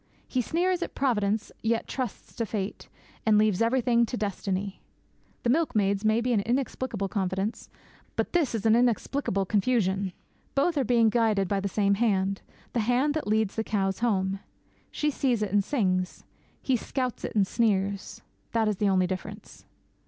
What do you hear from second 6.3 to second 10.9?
an inexplicable confidence; but this is an inexplicable confusion. Both are